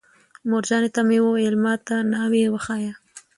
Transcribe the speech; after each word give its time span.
مورجانې 0.49 0.89
ته 0.95 1.01
مې 1.07 1.17
ویل: 1.21 1.55
ما 1.63 1.73
ته 1.87 1.95
ناوې 2.11 2.43
وښایه. 2.53 2.93